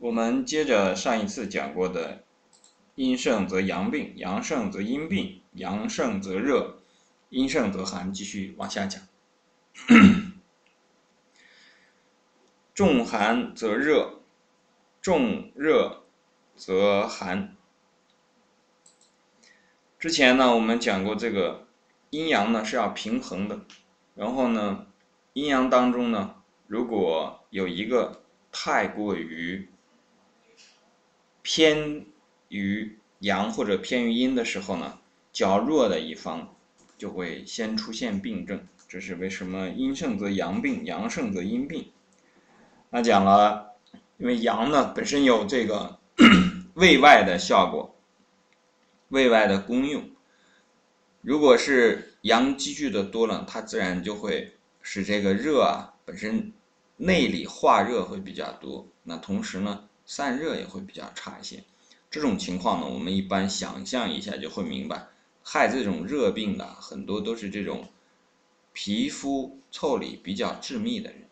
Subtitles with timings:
[0.00, 2.24] 我们接着上一次讲过的
[2.96, 6.78] “阴盛则阳病，阳盛则阴病，阳盛则热，
[7.28, 9.02] 阴盛则寒”，继续往下讲。
[12.72, 14.22] 重寒则热，
[15.02, 16.04] 重热
[16.56, 17.54] 则寒。
[19.98, 21.66] 之前呢，我们讲过这个
[22.08, 23.66] 阴阳呢是要平衡的，
[24.14, 24.86] 然后呢，
[25.34, 26.36] 阴阳当中呢，
[26.66, 29.68] 如果有一个太过于
[31.42, 32.06] 偏
[32.48, 34.98] 于阳或者偏于阴的时候呢，
[35.32, 36.54] 较弱的一方
[36.96, 38.66] 就会先出现病症。
[38.88, 41.92] 这是为什么阴盛则阳病，阳盛则阴病。
[42.90, 43.76] 那讲了，
[44.18, 45.98] 因为阳呢本身有这个
[46.74, 47.94] 胃外的效果，
[49.08, 50.10] 胃外的功用。
[51.20, 56.52] 如果是阳积聚的多了，它自然就会使这个热啊本身
[56.96, 58.88] 内里化热会比较多。
[59.04, 59.89] 那同时呢？
[60.12, 61.62] 散热也会比较差一些，
[62.10, 65.06] 这种情况呢，我们一般想象一下就会明白，
[65.44, 67.88] 害这种热病的很多都是这种
[68.72, 71.28] 皮肤腠理比较致密的人，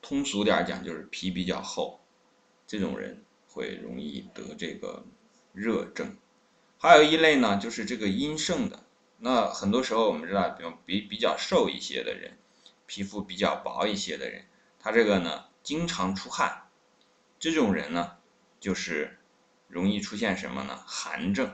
[0.00, 2.00] 通俗点讲就是皮比较厚，
[2.66, 5.04] 这种人会容易得这个
[5.52, 6.16] 热症。
[6.78, 8.84] 还有一类呢，就是这个阴盛的，
[9.18, 12.38] 那很多时候我们知道，比比比较瘦一些的人，
[12.86, 14.46] 皮肤比较薄一些的人，
[14.80, 16.62] 他这个呢经常出汗。
[17.38, 18.12] 这种人呢，
[18.58, 19.18] 就是
[19.68, 20.78] 容易出现什么呢？
[20.86, 21.52] 寒症。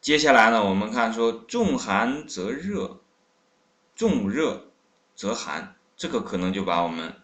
[0.00, 3.00] 接下来呢，我们看说重寒则热，
[3.94, 4.70] 重热
[5.14, 7.14] 则寒，这个可能就把我们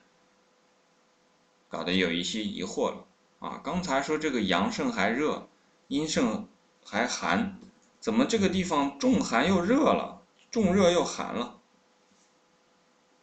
[1.68, 3.06] 搞得有一些疑惑了
[3.38, 3.60] 啊！
[3.64, 5.48] 刚才说这个阳盛还热，
[5.88, 6.48] 阴盛
[6.84, 7.58] 还寒，
[8.00, 11.60] 怎么这个地方重寒又热了，重热又寒了？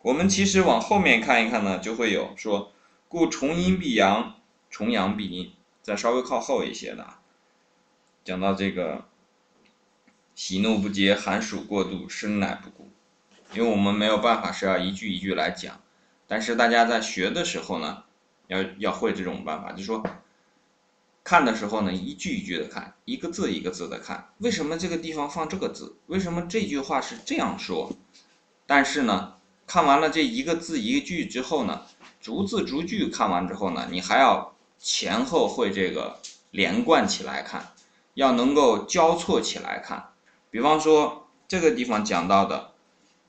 [0.02, 2.72] 我们其实往后面看一看呢，就会有说。
[3.09, 4.35] 故重阴必阳，
[4.69, 5.52] 重阳必阴。
[5.81, 7.15] 再稍微靠后一些的，
[8.23, 9.05] 讲到这个
[10.36, 12.87] 喜怒不节，寒暑过度，生乃不顾。
[13.55, 15.81] 因为我们没有办法是要一句一句来讲，
[16.27, 18.03] 但是大家在学的时候呢，
[18.45, 20.03] 要要会这种办法，就说
[21.23, 24.30] 看的时候呢，一句一句的看，一个字一个字的看。
[24.37, 25.98] 为什么这个地方放这个字？
[26.05, 27.92] 为什么这句话是这样说？
[28.67, 31.87] 但是呢，看完了这一个字一个句之后呢？
[32.19, 36.19] 逐字逐句看完之后呢，你还要前后会这个
[36.52, 37.71] 连贯起来看，
[38.13, 40.09] 要能够交错起来看。
[40.52, 42.71] 比方说这个地方讲到的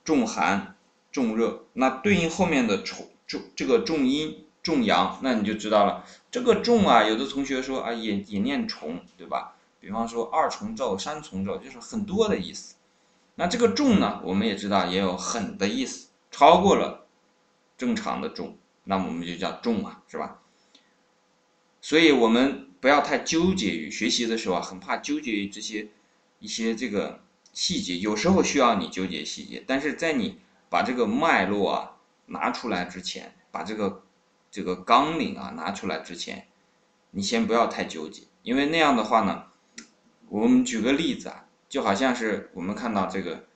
[0.04, 0.74] 重寒
[1.12, 6.04] 重热，那对应后面的重重这个重阴重阳，那你就知道了。
[6.30, 9.54] 这个重啊，有的同学说啊也也念重，对吧？
[9.80, 12.74] 比方说二重奏、三重奏，就是很多的意思。
[13.36, 17.06] 那这个重呢，我们也知道也有很的意思，超过了
[17.78, 18.56] 正常的重。
[18.90, 20.40] 那我们就叫重啊，是吧？
[21.80, 25.86] 所以我们不要太纠结于学习的时候啊，很怕纠结于这些
[26.40, 27.98] 一些这个细节。
[27.98, 31.92] 有时候需要你纠结细节，但是在你把这个脉络啊
[32.26, 34.02] 拿出来之前，把这个
[34.50, 36.48] 这个纲领啊拿出来之前，
[37.12, 39.44] 你先不要太纠结，因为那样的话呢，
[40.28, 43.46] 我们举个例子啊，就好像是我们看到这个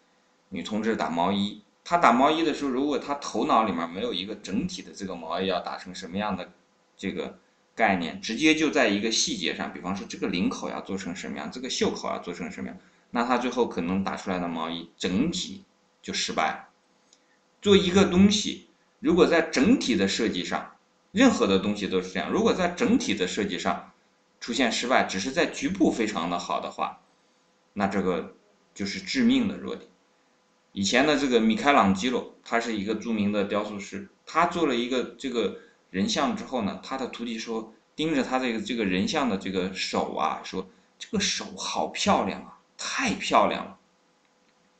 [0.51, 1.65] 女同志打毛衣。
[1.85, 6.51] 他打毛衣的时候，如果他头脑里面没有一个整体的这个毛衣要打成什么样的
[6.97, 7.39] 这个
[7.75, 12.79] 概念，直接就在一个细节上，比方说这个领口要做成什么样，这个袖口要做成什么样，
[13.11, 15.63] 那他最后可能打出来的毛衣整体
[16.01, 16.69] 就失败了。
[17.61, 18.69] 做一个东西，
[19.01, 20.77] 如果在整体的设计上，
[21.13, 23.93] 任何的东西都是这样，如果在整体的设计上
[24.41, 27.01] 出现失败，只是在局部非常的好的话，
[27.75, 28.35] 那这个
[28.73, 29.91] 就是致命的弱点。
[30.75, 34.09] 以前的这个米开朗基罗，他是一个著名的雕塑师。
[34.27, 40.69] 他做了一个这个人像之后呢，他的徒弟说，盯着他这个这个人像的这个手啊，说
[40.99, 43.79] 这个手好漂亮啊，太漂亮了。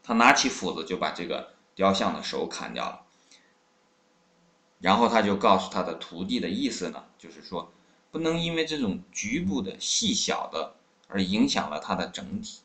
[0.03, 3.03] 他拿起斧子就把这个雕像的手砍掉了。
[4.81, 7.73] 然后他就告诉他的徒弟的意思呢，就是说，
[8.11, 10.75] 不能因为这种局部的细小的
[11.07, 12.63] 而影响了它的整体。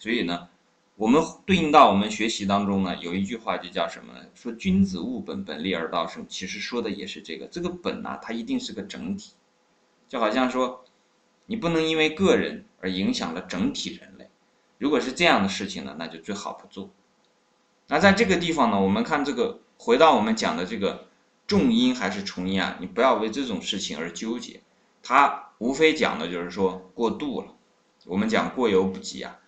[0.00, 0.48] 所以呢。
[0.96, 4.20] 我们对应到我们学习当中呢，有一句话就叫什么呢？
[4.34, 6.24] 说君子务本，本立而道生。
[6.28, 9.32] 其实说的也是这个，这个本呢，它一定是个整体，
[10.06, 10.84] 就好像说，
[11.46, 14.28] 你不能因为个人而影响了整体人类。
[14.76, 16.90] 如果是这样的事情呢，那就最好不做。
[17.88, 21.08] 那在这个地方呢，我们看这个，回到我们讲的这个
[21.46, 24.60] 重音还是重音啊，你不要为这种事情而纠结。
[25.02, 27.48] 它无非讲的就是说过度了。
[28.04, 29.38] 我们讲过犹不及啊，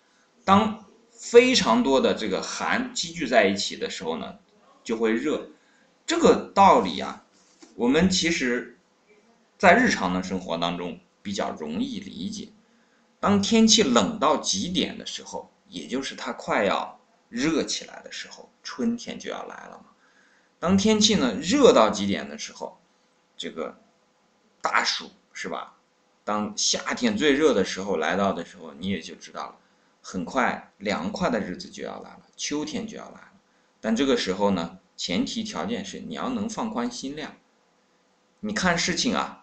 [0.42, 0.83] 当。
[1.14, 4.36] 非常多的这个寒积聚在一起的时候呢，
[4.82, 5.48] 就会热。
[6.04, 7.24] 这个道理啊，
[7.74, 8.78] 我们其实
[9.56, 12.50] 在日常的生活当中比较容易理解。
[13.20, 17.00] 当天气冷到极点的时候，也就是它快要
[17.30, 19.86] 热起来的时候，春天就要来了嘛。
[20.58, 22.78] 当天气呢热到极点的时候，
[23.36, 23.80] 这个
[24.60, 25.74] 大暑是吧？
[26.22, 29.56] 当夏天最热的时候来到的时候，你也就知道了，
[30.06, 33.32] 很快凉快的日子就要来了，秋天就要来了。
[33.80, 37.34] 但这个时候呢，前提条件是你要能放宽心量，
[38.40, 39.40] 你看事情啊。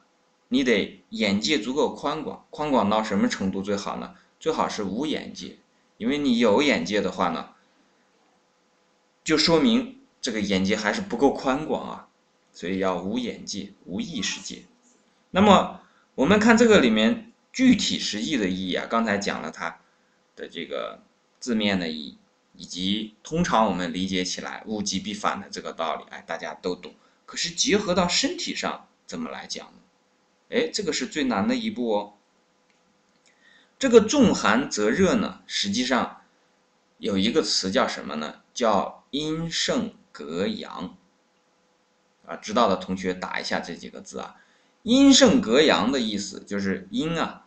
[0.53, 4.15] 你得眼界足够宽广，宽广到什么程度最好呢？
[4.37, 5.59] 最好是无眼界，
[5.95, 7.51] 因为你有眼界的话呢，
[9.23, 12.07] 就说明这个眼界还是不够宽广啊，
[12.51, 14.63] 所以要无眼界、无意识界。
[15.29, 15.79] 那么
[16.15, 19.79] 我们看这个里面具体实际的意义啊，刚才讲了它
[20.41, 21.03] 的这个
[21.39, 22.17] 字面的意，
[22.55, 26.95] 以及通常我们理解起来物极必反的这个道理，哎，大家都懂。
[27.27, 29.73] 可是结合到身体上怎么来讲呢？
[30.49, 32.13] 哎，这个是最难的一步哦。
[33.77, 36.23] 这个重寒则热呢，实际上
[36.97, 38.41] 有一个词叫什么呢？
[38.51, 40.97] 叫阴盛格阳。
[42.25, 44.37] 啊，知道的同学打一下这几个字啊。
[44.83, 47.45] 阴盛格阳的意思就是阴啊，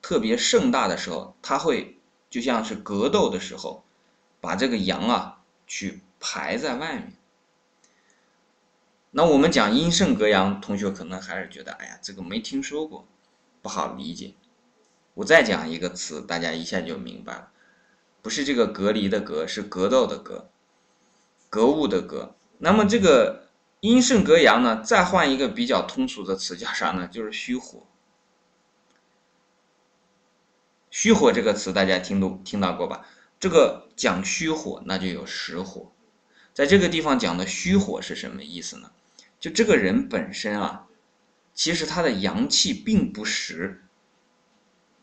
[0.00, 1.95] 特别盛大的时候，它会
[2.28, 3.84] 就像是格斗的时候，
[4.40, 7.12] 把这个阳啊去排在外面。
[9.12, 13.06] 那我们讲阴盛格阳，同学可能还是觉得，哎呀，这个没听说过，
[13.62, 14.34] 不好理解。
[15.14, 17.48] 我再讲一个词，大家一下就明白了，
[18.20, 20.50] 不是这个隔离的隔，是格斗的格，
[21.48, 22.34] 格物的格。
[22.58, 23.48] 那么这个
[23.80, 27.08] 阴盛格阳呢，再换一个比较通俗的词叫啥呢？
[27.08, 27.86] 就是虚火。
[30.98, 33.06] 虚火这个词大家听都听到过吧？
[33.38, 35.92] 这个讲虚火，那就有实火。
[36.54, 38.90] 在这个地方讲的虚火是什么意思呢？
[39.38, 40.86] 就这个人本身啊，
[41.52, 43.84] 其实他的阳气并不实，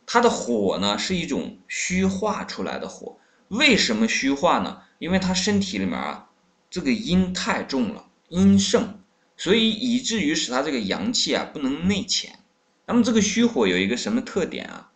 [0.08, 3.20] 他的火呢是一种虚化出来的火。
[3.50, 4.82] 为什么虚化呢？
[4.98, 6.28] 因为他身体里面啊，
[6.72, 9.00] 这个阴太重了，阴盛，
[9.38, 12.40] 所以以至于使他这个阳气啊不能内潜。
[12.88, 14.90] 那么这个虚火有一个什么特点啊？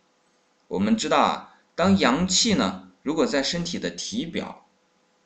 [0.68, 4.66] 我们知道啊，当阳气呢如果在身体的体表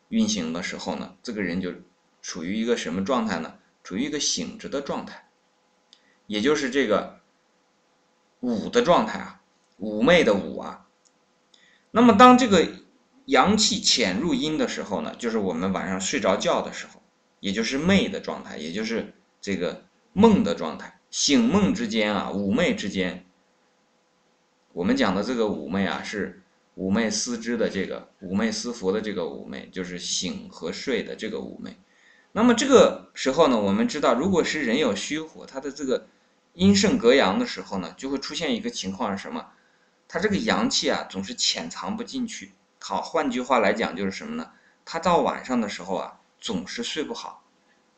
[0.08, 1.72] 运行的时候呢，这个人就
[2.20, 3.54] 处于一个什么状态呢？
[3.82, 5.28] 处于一个醒着的状态，
[6.28, 7.20] 也就是这个
[8.38, 9.40] 午的状态啊，
[9.80, 10.86] 妩媚的妩啊。
[11.90, 12.68] 那么当这个
[13.24, 17.02] 阳气潜入阴的时候呢，就是我们晚上睡着觉的时候，
[17.40, 21.00] 也就是寐的状态，也就是这个梦的状态。
[21.10, 23.26] 醒梦之间啊，妩媚之间，
[24.72, 26.42] 我们讲的这个妩媚啊，是
[26.76, 31.76] 妩媚思之的这个妩媚思服的这个妩媚，就是醒和睡的这个妩媚。
[32.32, 36.06] 那么这个时候呢，我们知道，如果是人有虚火，他的这个
[36.54, 39.46] 阴盛格阳的时候呢，就会出现一个情况是什么？
[40.08, 42.52] 他这个阳气啊，总是潜藏不进去。
[42.78, 44.50] 好，换句话来讲就是什么呢？
[44.84, 47.44] 他到晚上的时候啊，总是睡不好，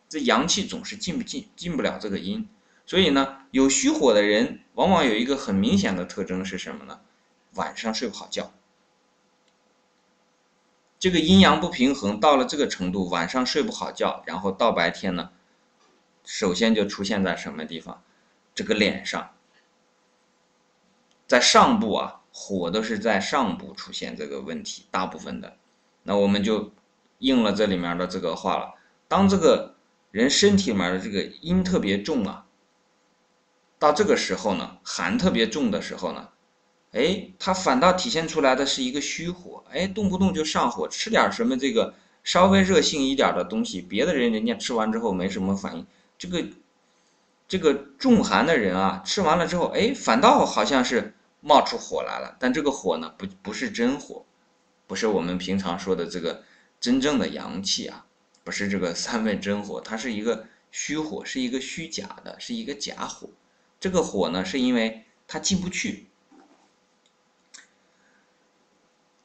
[0.09, 2.49] 这阳气总是进不进，进不了这个阴。
[2.87, 7.03] 所以呢，有虚火的人，往往有一个很明显的特征是什么呢？
[7.53, 8.53] 晚上睡不好觉。
[10.99, 15.31] 这个阴阳不平衡到了这个程度，晚上睡不好觉，然后到白天呢，
[16.25, 18.03] 首先就出现在什么地方？
[18.57, 19.31] 这个脸上，
[21.29, 25.57] 在上部啊，火都是在上部出现这个问题，大部分的。
[26.03, 26.73] 那我们就
[27.21, 28.75] 应了这里面的这个话了。
[29.07, 29.77] 当这个
[30.11, 32.45] 人身体里面的这个阴特别重啊，
[33.85, 36.29] 到这个时候呢，寒特别重的时候呢。
[36.93, 45.87] 哎，它反倒体现出来的是一个虚火，哎，动不动就上火，吃点什么这个稍微热性一点的东西，别的人人家吃完之后没什么反应，
[46.17, 46.47] 这个
[47.47, 51.13] 这个重寒的人啊，吃完了之后，哎，反倒好像是
[51.43, 54.25] 冒出火来了，但这个火呢，不不是真火，
[54.87, 56.43] 不是我们平常说的这个
[56.81, 58.07] 真正的阳气啊，
[58.45, 63.29] 不是这个三味真火，它是一个虚火，是一个虚假的，是一个假火，
[63.85, 66.09] 这个火呢，是因为它进不去。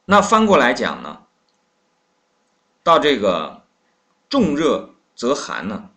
[0.04, 1.22] 那翻过来讲呢，
[2.82, 3.64] 到这个
[4.28, 5.92] 重热则寒呢，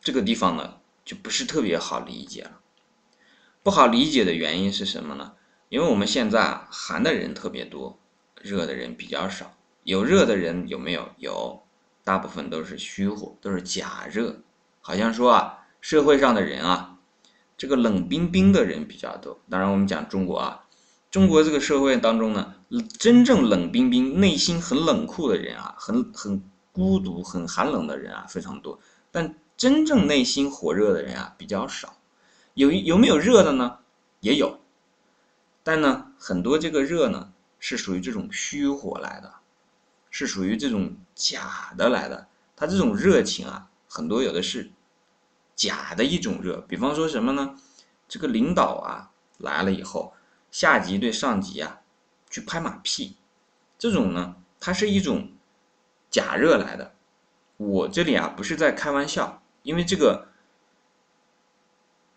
[0.00, 2.60] 这个地方呢就不是特别好理解了。
[3.62, 5.34] 不好理解的原因是什么呢？
[5.68, 7.98] 因为我们现在寒的人特别多，
[8.40, 9.54] 热的人比较少。
[9.82, 11.10] 有热的人有没有？
[11.18, 11.62] 有，
[12.04, 14.40] 大部分都是虚火，都是假热。
[14.80, 16.97] 好像说啊，社会上的人啊，
[17.58, 19.38] 这个冷冰冰的人比较多。
[19.50, 20.64] 当然，我们讲中国啊。
[21.10, 22.54] 中国这个社会当中呢，
[22.98, 28.78] 真正冷冰冰、内心很冷酷的人啊，很很孤独、很寒冷的人啊，非常多。
[29.10, 31.96] 但真正内心火热的人啊，比较少。
[32.54, 33.78] 有有没有热的呢？
[34.20, 34.60] 也有，
[35.62, 39.32] 但呢，很多这个热呢是属于这种虚火来的，
[40.10, 42.28] 是属于这种假的来的。
[42.54, 44.70] 他这种热情啊，很多有的是
[45.58, 46.64] 假的一种热。
[46.66, 47.54] 比方说什么呢？
[48.08, 50.14] 这个领导啊来了以后，
[50.50, 51.80] 下级对上级啊
[52.30, 53.18] 去拍马屁，
[53.78, 55.32] 这种呢，它是一种
[56.08, 56.94] 假热来的。
[57.58, 60.28] 我这里啊不是在开玩笑，因为这个。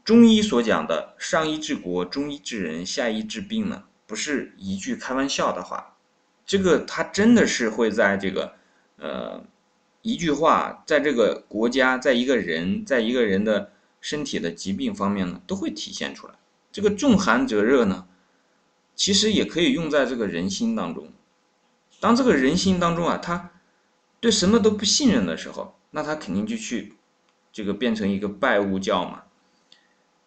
[0.03, 5.95] 中医所讲的“上医治国，中医治人，下医治病”呢，不是一句开玩笑的话，
[6.43, 8.55] 这个它真的是会在这个，
[8.97, 9.43] 呃，
[10.01, 16.33] 一句话，在这个国家，在一个人，在一个人的身体的疾病方面呢，都会体现出来。
[16.71, 18.07] 这个重寒则热呢，
[18.95, 21.11] 其实也可以用在这个人心当中。
[21.99, 23.51] 当这个人心当中啊，他
[24.19, 26.95] 对什么都不信任的时候，那他肯定就去
[27.51, 29.23] 这个变成一个拜物教嘛。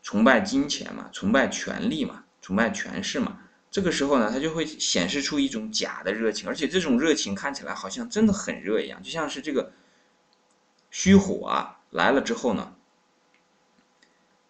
[0.02, 3.38] 崇拜金钱嘛，崇拜权力嘛，崇拜权势嘛，
[3.75, 9.73] 这个时候呢，他就会显示出一种假的热情，而且这种热情看起来好像真的很热一样，就像是这个
[10.93, 12.76] 虚火啊来了之后呢，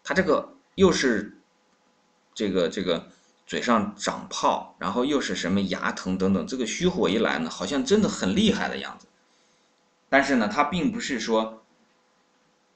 [0.02, 1.38] 他这个又是
[2.34, 3.08] 这个这个
[3.46, 9.06] 嘴上长泡，然后又是什么牙疼等等，这个虚火一来呢，好像真的很厉害的样子，
[10.10, 11.64] 但是呢，他并不是说，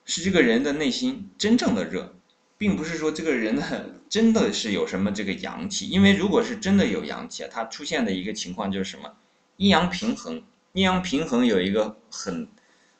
[0.06, 2.17] 是这个人的内心真正的热。
[2.58, 3.62] 并不是说这个人呢
[4.08, 9.16] 真的是有什么这个阳气，因为如果是真的有阳气啊，它出现的一个情况就是什么
[9.56, 10.42] 阴阳平衡。
[10.72, 12.46] 阴阳平衡有一个很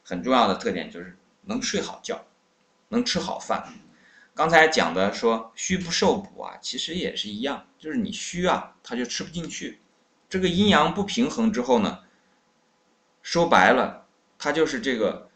[0.03, 2.25] 很重要的特点，就是能睡好觉，
[2.89, 3.69] 能吃好饭。
[4.35, 9.81] 刚才讲的说虚不受补啊，其实也是一样，就是你虚啊，他就吃不进去。
[10.29, 12.01] 这个阴阳不平衡之后呢，
[13.23, 14.07] 说白了，
[14.39, 15.29] 它就是这个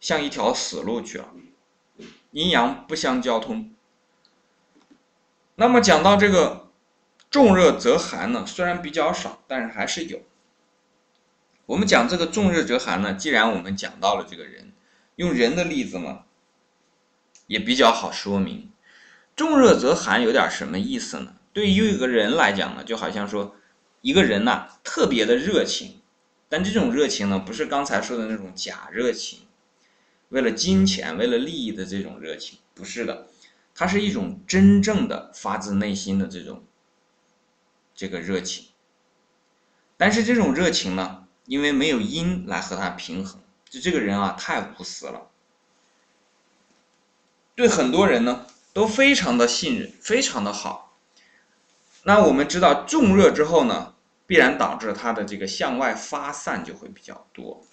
[0.00, 1.28] 像一条死路去了。
[2.32, 3.72] 阴阳不相交通。
[5.56, 6.68] 那么讲到这个
[7.30, 10.20] 重热则寒呢，虽然比较少，但是还是有。
[11.66, 14.72] 我们讲这个重热则寒呢，既然我们讲到了这个人，
[15.16, 16.20] 用人的例子呢，
[17.46, 18.70] 也比较好说明。
[19.36, 21.34] 重热则寒有点什么意思呢？
[21.52, 23.54] 对于一个人来讲呢，就好像说
[24.00, 26.00] 一个人呐特别的热情，
[26.48, 29.40] 但这种热情呢，不是刚才说的那种假热情。
[30.30, 33.26] 为了金钱、为了利益的这种热情，不是的，
[33.74, 36.64] 它是一种真正的发自内心的这种
[37.94, 38.66] 这个热情。
[39.96, 45.28] 但是这种热情呢，因为没有阴来和它平衡，就这个人啊太无私了，
[47.56, 50.96] 对很多人呢都非常的信任，非常的好。
[52.04, 53.94] 那我们知道重热之后呢，
[54.26, 57.66] 必然导致它的这个向外发散就会比较多，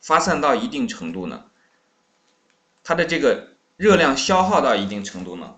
[0.00, 1.49] 发散到一定程度呢。
[2.90, 5.54] 它的这个热量消耗到一定程度呢，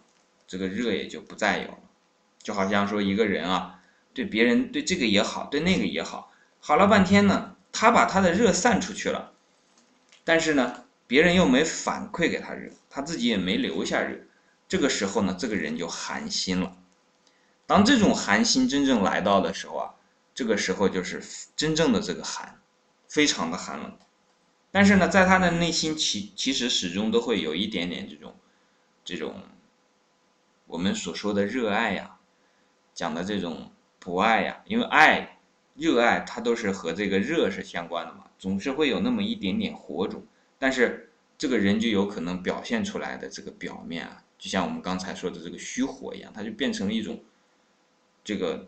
[0.47, 1.79] 这个热也就不再有了。
[2.43, 3.81] 就好像说一个人啊，
[4.13, 9.33] 对别人对这个也好，对那个也好，好了半天呢，他把他的热散出去了，
[10.25, 14.19] 但是呢，别人又没反馈给他热，他自己也没留下热。
[14.69, 16.77] 这个时候呢，这个人就寒心了。
[17.65, 19.95] 当这种寒心真正来到的时候啊，
[20.35, 21.23] 这个时候就是
[21.57, 22.61] 真正的这个寒，
[23.09, 23.97] 非常的寒冷。
[24.73, 28.35] 但是呢，在他的内心，其其实始终都会有一点点这种，
[29.05, 29.35] 这种
[30.67, 32.17] 我们所说的热爱呀，
[32.95, 35.39] 讲的这种博爱呀，因为爱、
[35.75, 40.25] 热爱它都是和这个热是相关的嘛，总是会有那么一点点火种。
[40.59, 47.23] 但是这个人就有可能表现出来的这个表面啊，就像我们刚才说的这个虚火一样，它就变成了一种
[48.25, 48.67] 这个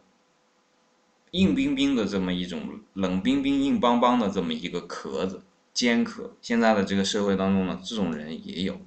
[1.31, 5.43] 硬冰冰的这么一种冷冰冰、硬邦邦的这么一个壳子。
[5.75, 8.81] 尖刻，现在的这个社会当中呢，这种人也有，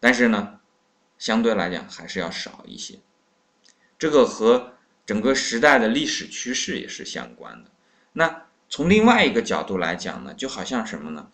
[0.00, 0.58] 但是呢，
[1.18, 2.98] 相对来讲还是要少一些。
[3.96, 4.72] 这个和
[5.06, 7.70] 整个时代的历史趋势也是相关的。
[8.12, 11.30] 那从另外一个角度来讲呢，就好像什么呢？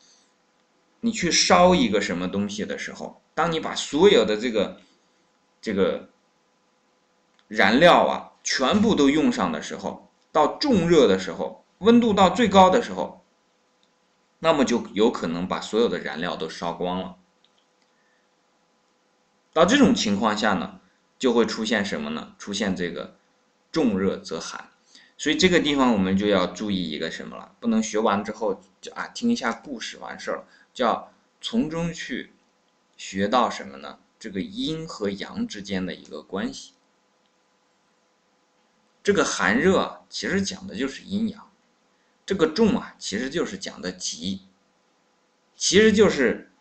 [1.00, 4.78] 你去烧一个什么东西的时候，当你把所有的这个
[5.62, 6.10] 这个
[7.46, 13.17] 燃料啊全部都用上的时候，到重热的时候，温度到最高的时候。
[14.40, 17.16] 那么就有可能把所有的燃料都烧光了。
[19.52, 20.80] 到这种情况下呢，
[21.18, 22.34] 就会出现什么呢？
[22.38, 23.16] 出现这个
[23.72, 24.70] 重热则寒。
[25.16, 27.56] 所以这个地方我们就要注意一个什么了？
[27.58, 32.34] 不能学完之后就啊听一下故事完事儿了，叫从中去
[32.96, 33.98] 学到什么呢？
[34.20, 36.74] 这个阴和阳之间的一个关系。
[39.02, 41.47] 这个寒热其实讲的就是阴阳。
[42.28, 44.42] 这个重啊，其实就是讲的极，
[45.56, 46.52] 其实就是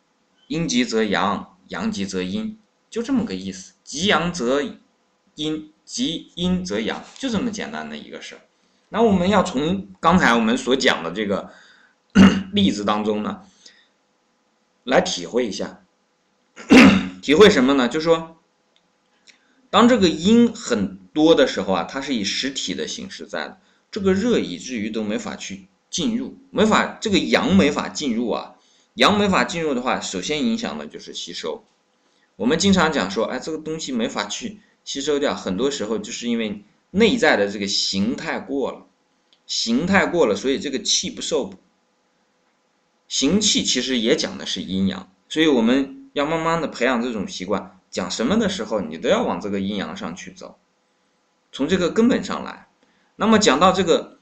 [0.47, 2.57] 阴极则阳，阳极则阴，
[2.89, 3.74] 就这么个意思。
[3.83, 4.63] 极阳则
[5.36, 8.41] 阴，极阴则阳，就这么简单的一个事儿。
[8.88, 11.51] 那我们要从刚才我们所讲的这个
[12.53, 13.41] 例子当中呢，
[14.86, 15.83] 来体会一下，
[17.21, 17.89] 体会什么呢？
[17.89, 18.39] 就说，
[19.69, 23.59] 当这个阴很多的时候啊，它是以实体的形式在的，
[23.89, 28.56] 这个热以至于都没法去进入，没法这个阳没法进入啊，
[28.96, 31.63] 阳没法进入的话，首先影响的就是吸收。
[32.36, 38.86] 我们经常讲说，哎，这个东西没法去吸收掉，很多时候就是因为内在的这个形态过了，
[39.46, 41.58] 形态过了，所以这个气不受补。
[43.08, 50.60] 行气其实也讲的是阴阳，所以我们要慢慢的培养这种习惯，讲什么的时候，你都要往这个阴阳上去走，
[51.51, 52.66] 从这个根本上来。
[53.19, 54.19] 那么讲到这个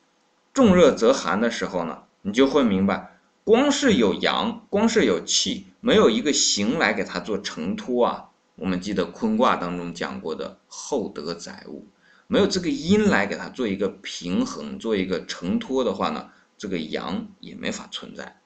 [0.54, 3.20] 重热则寒的时候呢，你就会明白。
[3.44, 8.30] 光是有阳，光是有气，没有一个形来给它做承托啊。
[8.56, 11.86] 我们记得坤卦当中讲过的厚德载物，
[12.28, 18.40] 没有这个阴来给它做一个平衡，做一个承托的话呢，这个阳也没法存在。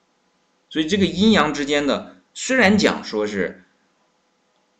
[0.68, 3.62] 所以这个阴阳之间的，虽然讲说是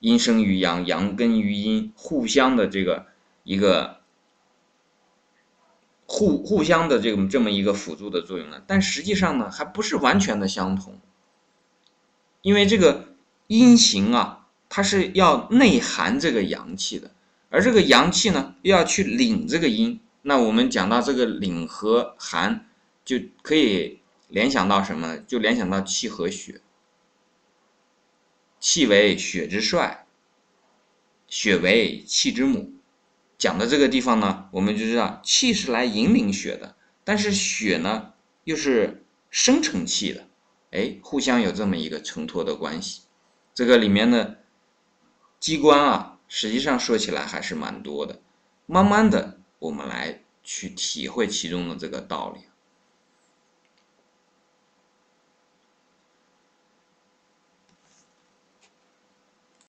[0.01, 3.07] 阴生于阳，阳根于阴，互相的这个
[3.45, 4.00] 一个。
[6.13, 10.99] 互互相的这个这么一个辅助的作用呢，但实际上呢，还不是完全的相同。
[12.43, 13.15] 因为这个
[13.47, 17.13] 阴行啊，它是要内含这个阳气的，
[17.49, 20.01] 而这个阳气呢，又要去领这个阴。
[20.23, 22.67] 那我们讲到这个领和寒，
[23.05, 25.17] 就可以联想到什么？
[25.19, 26.61] 就联想到气和血。
[28.59, 30.07] 气为血之帅，
[31.29, 32.73] 血为气之母。
[33.41, 38.13] 讲的这个地方呢，我们就知道气是来引领血的，但是血呢
[38.45, 40.27] 又是生成气的，
[40.73, 43.01] 哎，互相有这么一个承托的关系。
[43.55, 44.41] 这个里面的
[45.41, 48.21] 机关啊，实际上说起来还是蛮多的。
[48.67, 52.43] 慢慢的，我们来去体会其中的这个道理。